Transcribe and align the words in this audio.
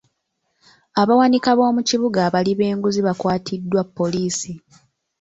Abawanika 1.01 1.51
b'omu 1.57 1.81
kibuga 1.89 2.19
abali 2.27 2.51
b'enguzi 2.59 2.99
bakwatiddwa 3.07 3.81
poliisi. 3.97 4.51